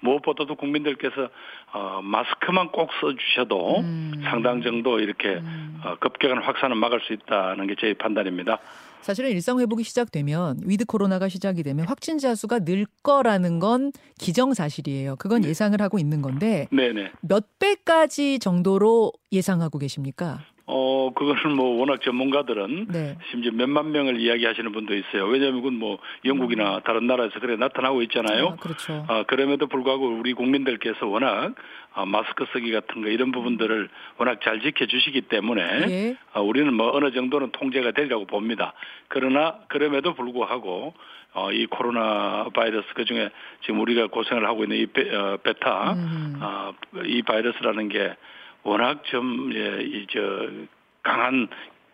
[0.01, 1.29] 무엇보다도 국민들께서
[1.73, 4.13] 어, 마스크만 꼭 써주셔도 음.
[4.25, 5.81] 상당 정도 이렇게 음.
[5.85, 8.59] 어, 급격한 확산을 막을 수 있다는 게 제 판단입니다.
[9.03, 15.17] 사실은 일상 회복이 시작되면 위드 코로나가 시작이 되면 확진자 수가 늘 거라는 건 기정사실이에요.
[15.17, 15.51] 그건 네.
[15.51, 17.13] 예상을 하고 있는 건데 네네.
[17.21, 20.41] 몇 배까지 정도로 예상하고 계십니까?
[20.69, 23.17] 어, 그거는 뭐 워낙 전문가들은 네.
[23.31, 25.27] 심지어 몇만 명을 이야기하시는 분도 있어요.
[25.27, 28.49] 왜냐하면 그건 뭐 영국이나 다른 나라에서 그래 나타나고 있잖아요.
[28.49, 29.05] 아, 그렇죠.
[29.09, 31.55] 아, 그럼에도 불구하고 우리 국민들께서 워낙
[31.95, 36.17] 아, 마스크 쓰기 같은 거 이런 부분들을 워낙 잘 지켜주시기 때문에 예.
[36.33, 38.73] 아, 우리는 뭐 어느 정도는 통제가 되리라고 봅니다.
[39.07, 40.95] 그러나 그럼에도 불구하고
[41.33, 45.93] 어, 이 코로나 바이러스 그 중에 지금 우리가 고생을 하고 있는 이 베, 어, 베타
[45.93, 46.39] 음.
[46.41, 46.73] 아,
[47.05, 48.17] 이 바이러스라는 게
[48.67, 50.21] 워낙 좀, 예, 이, 저,
[51.03, 51.49] 강한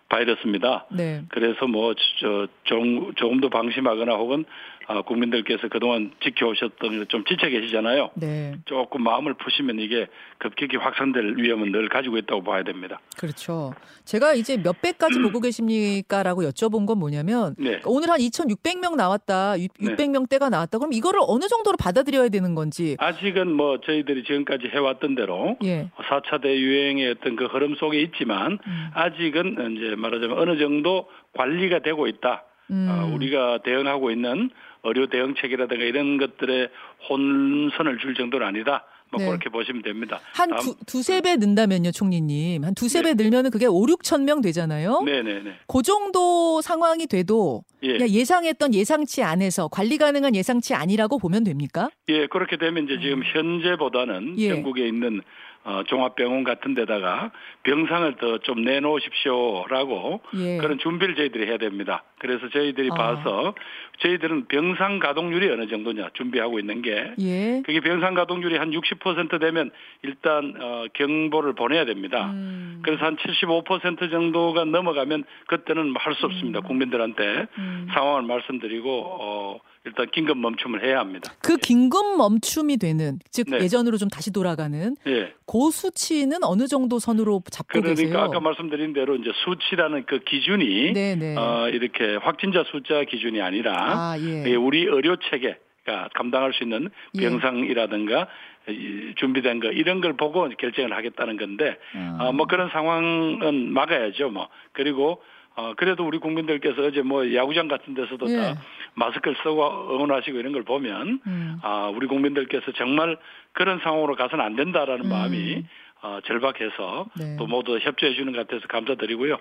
[0.08, 0.86] 바이러스입니다.
[0.90, 1.22] 네.
[1.28, 4.71] 그래서 뭐, 저, 조금, 조금 더 방심하거나 혹은, 아,
[5.06, 8.10] 국민들께서 그동안 지켜오셨던 걸좀 지쳐 계시잖아요.
[8.14, 8.54] 네.
[8.64, 10.06] 조금 마음을 푸시면 이게
[10.38, 13.00] 급격히 확산될 위험은 늘 가지고 있다고 봐야 됩니다.
[13.18, 13.74] 그렇죠.
[14.04, 17.80] 제가 이제 몇 배까지 보고 계십니까라고 여쭤본 건 뭐냐면 네.
[17.84, 19.56] 오늘 한 2,600명 나왔다.
[19.56, 19.68] 네.
[19.68, 20.78] 600명대가 나왔다.
[20.78, 22.96] 그럼 이거를 어느 정도로 받아들여야 되는 건지.
[22.98, 25.90] 아직은 뭐, 저희들이 지금까지 해왔던 대로 예.
[25.96, 28.90] 4차 대유행의 어떤 그 흐름 속에 있지만 음.
[28.94, 32.44] 아직은 이제 말하자면 어느 정도 관리가 되고 있다.
[32.70, 32.88] 음.
[32.90, 34.50] 어, 우리가 대응하고 있는
[34.84, 36.68] 의료 대응책이라든가 이런 것들의
[37.08, 38.84] 혼선을 줄 정도는 아니다.
[39.10, 39.26] 뭐 네.
[39.28, 40.20] 그렇게 보시면 됩니다.
[40.34, 42.64] 한 다음- 두, 두세 배 는다면요, 총리님.
[42.64, 45.02] 한 두세 배 늘면은 그게 5, 6천 명 되잖아요.
[45.04, 45.52] 네네네.
[45.68, 47.92] 그 정도 상황이 돼도 예.
[47.92, 51.90] 그냥 예상했던 예상치 안에서 관리 가능한 예상치 아니라고 보면 됩니까?
[52.08, 54.48] 예, 그렇게 되면 이제 지금 현재보다는 예.
[54.48, 55.20] 전국에 있는
[55.64, 57.30] 어, 종합병원 같은 데다가
[57.64, 60.56] 병상을 더 좀 내놓으십시오라고 예.
[60.56, 62.02] 그런 준비를 저희들이 해야 됩니다.
[62.22, 62.94] 그래서 저희들이 아.
[62.94, 63.54] 봐서
[63.98, 67.62] 저희들은 병상 가동률이 어느 정도냐 준비하고 있는 게 예.
[67.66, 72.30] 그게 병상 가동률이 한 60% 되면 일단 어, 경보를 보내야 됩니다.
[72.30, 72.80] 음.
[72.84, 76.60] 그래서 한 75% 정도가 넘어가면 그때는 할 수 없습니다.
[76.60, 77.88] 국민들한테 음.
[77.94, 81.32] 상황을 말씀드리고 어, 일단 긴급 멈춤을 해야 합니다.
[81.42, 83.58] 그 긴급 멈춤이 되는 즉 네.
[83.60, 85.32] 예전으로 좀 다시 돌아가는 예.
[85.44, 88.18] 그 수치는 어느 정도 선으로 잡고 그러니까 계세요?
[88.20, 91.36] 아까 말씀드린 대로 이제 수치라는 그 기준이 네네.
[91.36, 94.44] 어, 이렇게 확진자 숫자 기준이 아니라 아 예.
[94.46, 97.28] 예, 우리 의료 체계 가 감당할 수 있는 예.
[97.28, 98.28] 병상이라든가
[98.68, 102.18] 이 준비된 거 이런 걸 보고 결정을 하겠다는 건데 아.
[102.20, 105.20] 어, 뭐 그런 상황은 막아야죠 뭐 그리고
[105.54, 108.36] 어, 그래도 우리 국민들께서 어제 뭐 야구장 같은 데서도 예.
[108.36, 108.60] 다
[108.94, 111.58] 마스크를 쓰고 응원하시고 이런 걸 보면 음.
[111.62, 113.18] 아, 우리 국민들께서 정말
[113.52, 115.10] 그런 상황으로 가서는 안 된다라는 음.
[115.10, 115.64] 마음이
[116.02, 117.36] 어, 절박해서 네.
[117.38, 119.38] 또 모두 협조해 주는 것 같아서 감사드리고요.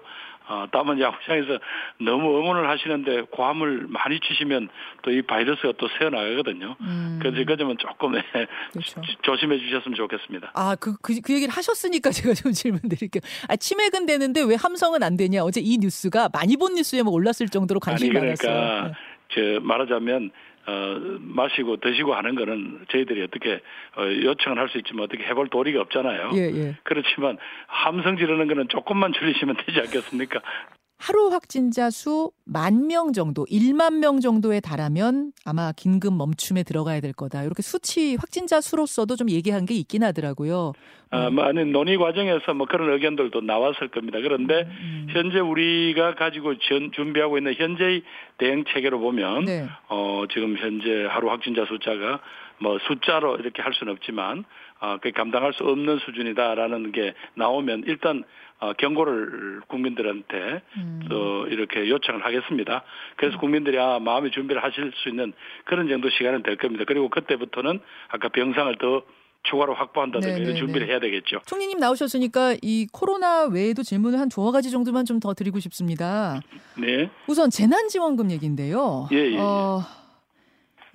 [0.47, 1.59] 어, 다만 야구장에서
[1.99, 4.69] 너무 응원을 하시는데 고함을 많이 치시면
[5.01, 6.75] 또 이 바이러스가 또 새어나가거든요.
[6.81, 7.19] 음.
[7.21, 8.21] 그래서 그 점은 조금 네,
[8.73, 9.01] 그렇죠.
[9.01, 10.51] 조- 조심해 주셨으면 좋겠습니다.
[10.53, 13.21] 아, 그, 그, 그 얘기를 하셨으니까 제가 좀 질문 드릴게요.
[13.47, 15.43] 아, 치맥은 되는데 왜 함성은 안 되냐?
[15.43, 18.87] 어제 이 뉴스가 많이 본 뉴스에 뭐 올랐을 정도로 관심이 아니 그러니까 많았어요.
[18.87, 18.93] 네.
[19.33, 20.29] 저 말하자면
[20.67, 23.61] 어, 마시고 드시고 하는 거는 저희들이 어떻게
[23.97, 26.31] 어, 요청을 할 수 있지만 어떻게 해볼 도리가 없잖아요.
[26.35, 26.75] 예, 예.
[26.83, 30.39] 그렇지만 함성 지르는 거는 조금만 줄이시면 되지 않겠습니까?
[31.01, 37.13] 하루 확진자 수 만 명 정도, 1만 명 정도에 달하면 아마 긴급 멈춤에 들어가야 될
[37.13, 37.43] 거다.
[37.43, 40.73] 이렇게 수치 확진자 수로서도 좀 얘기한 게 있긴 하더라고요.
[41.11, 44.19] 아, 뭐, 아니, 논의 과정에서 뭐 그런 의견들도 나왔을 겁니다.
[44.21, 45.07] 그런데 음.
[45.11, 48.03] 현재 우리가 가지고 전, 준비하고 있는 현재의
[48.37, 49.65] 대응 체계로 보면 네.
[49.87, 52.19] 어, 지금 현재 하루 확진자 숫자가
[52.59, 54.43] 뭐 숫자로 이렇게 할 수는 없지만
[54.81, 58.23] 어, 그 감당할 수 없는 수준이다라는 게 나오면 일단
[58.59, 61.01] 어, 경고를 국민들한테 음.
[61.09, 62.83] 또 이렇게 요청을 하겠습니다.
[63.15, 65.33] 그래서 국민들이 아, 마음의 준비를 하실 수 있는
[65.65, 66.83] 그런 정도 시간은 될 겁니다.
[66.87, 69.03] 그리고 그때부터는 아까 병상을 더
[69.43, 70.37] 추가로 확보한다든가.
[70.37, 71.39] 이런 준비를 해야 되겠죠.
[71.47, 76.39] 총리님 나오셨으니까 이 코로나 외에도 질문을 한 두어 가지 정도만 좀 더 드리고 싶습니다.
[76.77, 77.09] 네.
[77.27, 79.07] 우선 재난지원금 얘기인데요.
[79.11, 79.37] 예, 예, 예.
[79.39, 79.81] 어,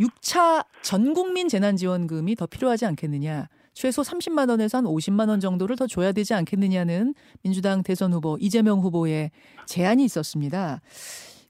[0.00, 3.48] 6차 전 국민 재난지원금이 더 필요하지 않겠느냐.
[3.76, 7.12] 최소 30만 원에서 한 50만 원 정도를 더 줘야 되지 않겠느냐는
[7.42, 9.30] 민주당 대선 후보 이재명 후보의
[9.66, 10.80] 제안이 있었습니다.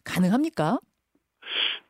[0.02, 0.80] 가능합니까?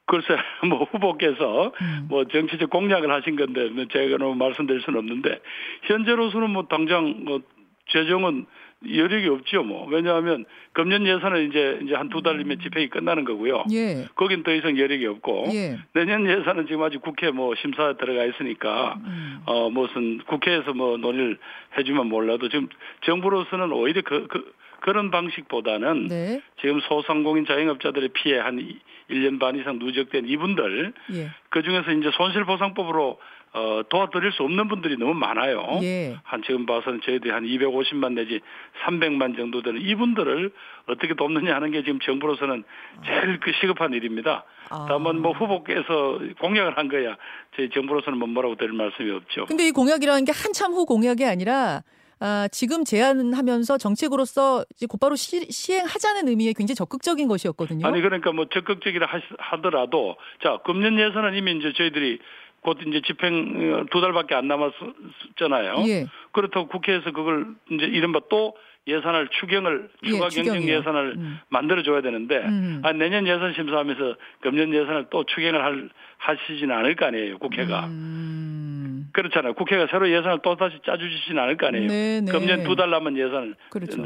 [0.05, 0.37] 글쎄,
[0.69, 2.07] 뭐 후보께서 음.
[2.11, 5.41] 뭐 정치적 공약을 하신 건데 뭐 제가 너무 말씀드릴 수는 없는데
[5.85, 7.41] 현재로서는 뭐 당장 뭐
[7.89, 8.45] 재정은
[8.85, 13.65] 여력이 없죠 뭐 왜냐하면 금년 예산은 이제 이제 한 두 달이면 집행이 끝나는 거고요.
[13.73, 14.07] 예.
[14.15, 15.79] 거긴 더 이상 여력이 없고 예.
[15.93, 19.41] 내년 예산은 지금 아직 국회 뭐 심사 들어가 있으니까 음.
[19.47, 21.39] 어 무슨 국회에서 뭐 논의를
[21.79, 22.69] 해주면 몰라도 지금
[23.05, 26.41] 정부로서는 오히려 그, 그 그런 방식보다는 네.
[26.61, 28.63] 지금 소상공인 자영업자들의 피해 한
[29.11, 31.31] 1년 반 이상 누적된 이분들 예.
[31.49, 33.19] 그 중에서 이제 손실보상법으로
[33.53, 35.79] 어, 도와드릴 수 없는 분들이 너무 많아요.
[35.83, 36.17] 예.
[36.25, 38.41] 한 지금 봐서는 저희들이 한 250만 내지
[38.85, 40.53] 300만 정도 되는 이분들을
[40.89, 42.65] 어떻게 돕느냐 하는 게 지금 정부로서는
[43.07, 44.45] 제일 그 시급한 일입니다.
[44.69, 44.87] 아.
[44.89, 47.17] 다만 뭐 후보께서 공약을 한 거야
[47.57, 49.47] 저희 정부로서는 뭐 뭐라고 드릴 말씀이 없죠.
[49.47, 51.83] 근데 이 공약이라는 게 한참 후 공약이 아니라
[52.19, 57.87] 아, 지금 제안하면서 정책으로서 곧바로 시, 시행하자는 의미의 굉장히 적극적인 것이었거든요.
[57.87, 62.19] 아니 그러니까 뭐 적극적이라 하시- 하더라도 자 금년 예산은 이미 이제 저희들이
[62.67, 65.85] 곧 이제 집행 어, 두 달밖에 안 남았잖아요.
[65.87, 66.07] 예.
[66.33, 68.57] 그렇다고 국회에서 그걸 이제 이른바 또
[68.89, 70.63] 예산을 추경을 예, 추가 경정.
[70.65, 71.39] 예산을 음.
[71.49, 72.83] 만들어 줘야 되는데 음.
[72.85, 79.11] 아, 내년 예산 심사하면서 금년 예산을 또 추경을 할 하시지는 않을 거 아니에요 국회가 음.
[79.13, 82.31] 그렇잖아요 국회가 새로 예산을 또 다시 짜주시지는 않을 거 아니에요 네, 네.
[82.33, 84.03] 금년 두 달 남은 예산을 그렇죠.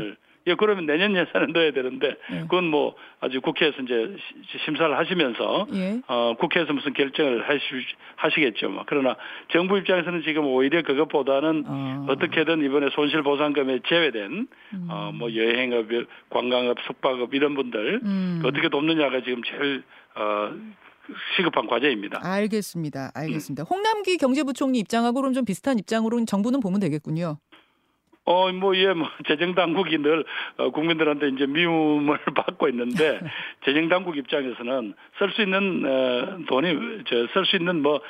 [0.50, 2.40] 예 그러면 내년 예산은 넣어야 되는데 네.
[2.42, 4.16] 그건 뭐 아주 국회에서 이제
[4.50, 6.00] 시- 심사를 하시면서 예.
[6.08, 7.60] 어, 국회에서 무슨 결정을 하시,
[8.16, 8.68] 하시겠죠.
[8.70, 8.84] 뭐.
[8.86, 9.16] 그러나
[9.52, 12.06] 정부 입장에서는 지금 오히려 그것보다는 어.
[12.08, 14.86] 어떻게든 이번에 손실 보상금에 제외된 음.
[14.90, 15.86] 어, 뭐 여행업,
[16.30, 18.42] 관광업, 숙박업 이런 분들 음.
[18.44, 19.82] 어떻게 돕느냐가 지금 제일
[20.16, 20.52] 어,
[21.36, 22.20] 시급한 과제입니다.
[22.22, 23.10] 알겠습니다.
[23.14, 23.64] 알겠습니다.
[23.64, 27.38] 홍남기 경제부총리 입장하고 그럼 좀 비슷한 입장으로 정부는 보면 되겠군요.
[28.30, 30.24] 어, 뭐, 예, 뭐, 재정당국이 늘,
[30.56, 33.18] 어, 국민들한테 이제 미움을 받고 있는데,
[33.66, 38.00] 재정당국 입장에서는 쓸 수 있는, 어, 돈이, 저, 쓸 수 있는 뭐,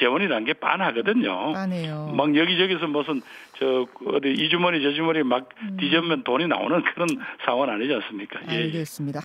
[0.00, 1.52] 재원이라는 게 빤하거든요.
[1.52, 2.12] 빠네요.
[2.16, 3.22] 막 여기저기서 무슨,
[3.58, 7.08] 저, 어디 이 주머니 저 주머니 막 뒤집으면 돈이 나오는 그런
[7.44, 8.40] 상황은 아니지 않습니까?
[8.50, 8.62] 예, 예.
[8.64, 9.20] 알겠습니다.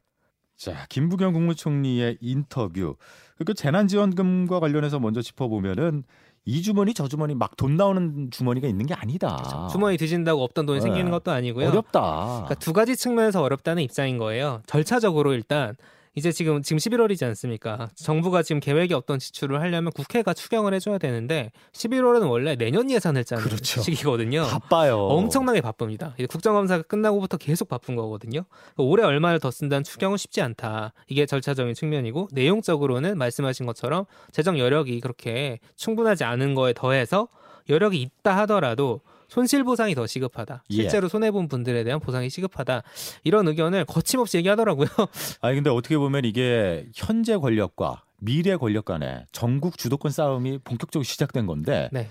[0.55, 2.95] 자, 김부겸 국무총리의 인터뷰.
[3.43, 6.03] 그 재난지원금과 관련해서 먼저 짚어보면은
[6.45, 9.35] 이 주머니 저 주머니 막 돈 나오는 주머니가 있는 게 아니다.
[9.35, 9.67] 그렇죠.
[9.71, 10.81] 주머니 뒤진다고 없던 돈이 네.
[10.81, 11.67] 생기는 것도 아니고요.
[11.69, 12.01] 어렵다.
[12.01, 14.61] 그러니까 두 가지 측면에서 어렵다는 입장인 거예요.
[14.65, 15.75] 절차적으로 일단
[16.15, 17.89] 이제 지금 지금 11월이지 않습니까?
[17.95, 23.43] 정부가 지금 계획이 어떤 지출을 하려면 국회가 추경을 해줘야 되는데 11월은 원래 내년 예산을 짜는
[23.45, 23.81] 그렇죠.
[23.81, 24.45] 시기거든요.
[24.45, 24.97] 바빠요.
[24.97, 26.13] 엄청나게 바쁩니다.
[26.17, 28.43] 이제 국정감사가 끝나고부터 계속 바쁜 거거든요.
[28.77, 30.93] 올해 얼마를 더 쓴다는 추경은 쉽지 않다.
[31.07, 37.29] 이게 절차적인 측면이고 내용적으로는 말씀하신 것처럼 재정 여력이 그렇게 충분하지 않은 거에 더해서
[37.69, 40.65] 여력이 있다 하더라도 손실 보상이 더 시급하다.
[40.71, 40.75] 예.
[40.75, 42.83] 실제로 손해 본 분들에 대한 보상이 시급하다.
[43.23, 44.87] 이런 의견을 거침없이 얘기하더라고요.
[45.39, 51.47] 아니 근데 어떻게 보면 이게 현재 권력과 미래 권력 간의 전국 주도권 싸움이 본격적으로 시작된
[51.47, 52.09] 건데 네.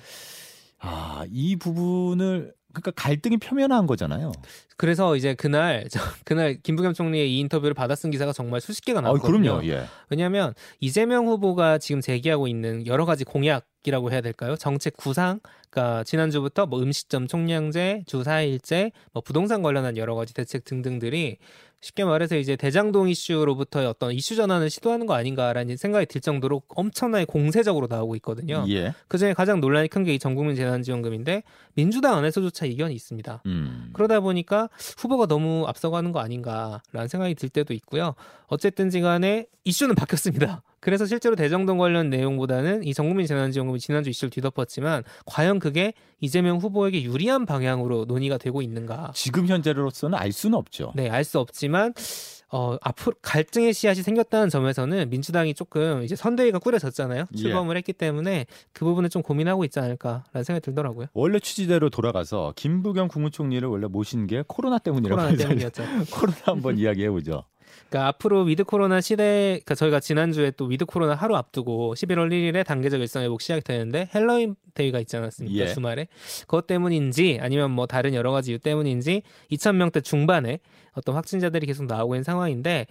[0.78, 4.32] 아, 이 부분을 그러니까 갈등이 표면화한 거잖아요.
[4.76, 9.00] 그래서 이제 그날 저, 그날 김부겸 총리의 이 인터뷰를 받아 쓴 기사가 정말 수십 개가
[9.00, 9.58] 아, 나왔거든요.
[9.58, 9.66] 그럼요.
[9.66, 9.84] 예.
[10.08, 14.56] 왜냐하면 이재명 후보가 지금 제기하고 있는 여러 가지 공약이라고 해야 될까요?
[14.56, 20.64] 정책 구상, 그러니까 지난주부터 뭐 음식점 총량제, 주 4일제, 뭐 부동산 관련한 여러 가지 대책
[20.64, 21.38] 등등들이
[21.82, 27.24] 쉽게 말해서 이제 대장동 이슈로부터의 어떤 이슈 전환을 시도하는 거 아닌가라는 생각이 들 정도로 엄청나게
[27.24, 28.64] 공세적으로 나오고 있거든요.
[28.68, 28.92] 예.
[29.08, 31.42] 그 중에 가장 논란이 큰 게 이 전국민 재난지원금인데
[31.74, 33.42] 민주당 안에서조차 이견이 있습니다.
[33.46, 33.90] 음.
[33.92, 38.14] 그러다 보니까 후보가 너무 앞서가는 거 아닌가라는 생각이 들 때도 있고요.
[38.50, 40.62] 어쨌든지 간에 이슈는 바뀌었습니다.
[40.80, 47.02] 그래서 실제로 대정동 관련 내용보다는 이 전국민 재난지원금이 지난주 이슈를 뒤덮었지만 과연 그게 이재명 후보에게
[47.02, 49.12] 유리한 방향으로 논의가 되고 있는가?
[49.14, 50.92] 지금 현재로서는 알 수는 없죠.
[50.96, 51.92] 네, 알 수 없지만
[52.52, 57.26] 어, 앞으로 갈등의 씨앗이 생겼다는 점에서는 민주당이 조금 이제 선대위가 꾸려졌잖아요.
[57.32, 57.36] 예.
[57.36, 61.06] 출범을 했기 때문에 그 부분을 좀 고민하고 있지 않을까라는 생각이 들더라고요.
[61.12, 65.84] 원래 취지대로 돌아가서 김부겸 국무총리를 원래 모신 게 코로나 때문이라고 코로나 때문이었죠.
[66.10, 67.44] 코로나 한번 이야기해 보죠.
[67.88, 72.64] 그러니까 앞으로 위드 코로나 시대, 그러니까 저희가 지난주에 또 위드 코로나 하루 앞두고 11월 1일에
[72.64, 75.56] 단계적 일상 회복 시작이 되는데 헬로윈 데이가 있지 않았습니까?
[75.56, 75.68] 예.
[75.68, 76.08] 주말에.
[76.42, 80.60] 그것 때문인지 아니면 뭐 다른 여러 가지 이유 때문인지 2,000명대 중반에
[80.92, 82.86] 어떤 확진자들이 계속 나오고 있는 상황인데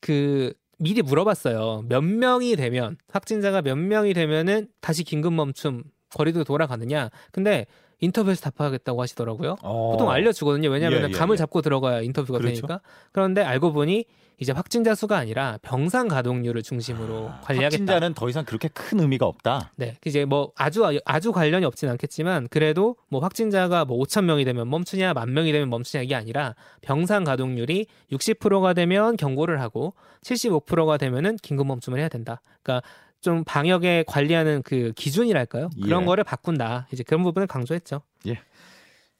[0.00, 1.84] 그 미리 물어봤어요.
[1.88, 7.10] 몇 명이 되면 확진자가 몇 명이 되면은 다시 긴급 멈춤 거리두기로 돌아가느냐.
[7.32, 7.66] 근데
[8.04, 9.56] 인터뷰에서 답하겠다고 하시더라고요.
[9.56, 10.70] 보통 알려주거든요.
[10.70, 11.38] 왜냐하면 예, 예, 감을 예.
[11.38, 12.66] 잡고 들어가야 인터뷰가 그렇죠.
[12.66, 12.80] 되니까.
[13.12, 14.04] 그런데 알고 보니
[14.38, 17.64] 이제 확진자 수가 아니라 병상 가동률을 중심으로 관리하겠다.
[17.64, 19.70] 확진자는 더 이상 그렇게 큰 의미가 없다.
[19.76, 24.68] 네, 이제 뭐 아주 아주 관련이 없진 않겠지만 그래도 뭐 확진자가 뭐 5천 명이 되면
[24.68, 31.36] 멈추냐, 만 명이 되면 멈추냐 이게 아니라 병상 가동률이 60%가 되면 경고를 하고 75%가 되면은
[31.36, 32.40] 긴급 멈춤을 해야 된다.
[32.62, 32.86] 그러니까
[33.24, 35.70] 좀 방역에 관리하는 그 기준이랄까요?
[35.82, 36.06] 그런 예.
[36.06, 36.88] 거를 바꾼다.
[36.92, 38.02] 이제 그런 부분을 강조했죠.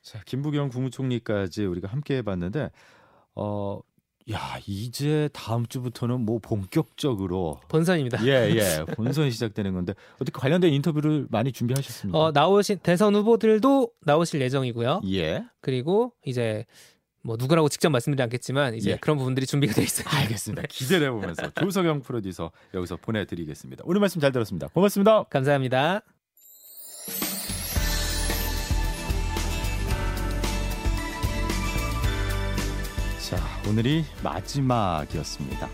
[0.02, 2.70] 자, 김부겸 국무총리까지 우리가 함께 해 봤는데,
[3.34, 3.80] 어,
[4.30, 8.26] 야 이제 다음 주부터는 뭐 본격적으로 본선입니다.
[8.26, 8.84] 예, 예.
[8.94, 12.18] 본선이 시작되는 건데 어떻게 관련된 인터뷰를 많이 준비하셨습니까?
[12.18, 15.00] 어, 나오신 대선 후보들도 나오실 예정이고요.
[15.12, 15.44] 예.
[15.62, 16.66] 그리고 이제
[17.24, 18.96] 뭐 누구라고 직접 말씀드리지 않겠지만 이제 예.
[18.96, 20.06] 그런 부분들이 준비가 돼 있어요.
[20.08, 20.62] 알겠습니다.
[20.68, 23.82] 기대를 해보면서 조석영 프로듀서 여기서 보내드리겠습니다.
[23.86, 24.68] 오늘 말씀 잘 들었습니다.
[24.68, 25.22] 고맙습니다.
[25.24, 26.02] 감사합니다.
[33.28, 35.68] 자, 오늘이 마지막이었습니다.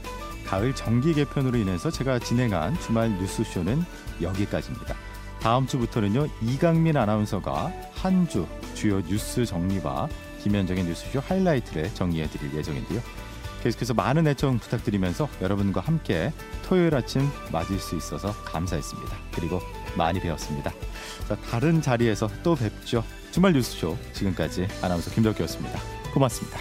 [0.47, 3.83] 가을 정기 개편으로 인해서 제가 진행한 주말 뉴스쇼는
[4.23, 4.95] 여기까지입니다.
[5.41, 10.09] 다음 주부터는요 이강민 아나운서가 한 주 주요 뉴스 정리와
[10.43, 13.01] 김현정의 뉴스쇼 하이라이트를 정리해드릴 예정인데요.
[13.63, 16.33] 계속해서 많은 애청 부탁드리면서 여러분과 함께
[16.67, 19.17] 토요일 아침 맞을 수 있어서 감사했습니다.
[19.35, 19.61] 그리고
[19.97, 20.73] 많이 배웠습니다.
[21.29, 23.05] 자, 다른 자리에서 또 뵙죠.
[23.31, 25.79] 주말 뉴스쇼 지금까지 아나운서 김덕기였습니다.
[26.13, 26.59] 고맙습니다.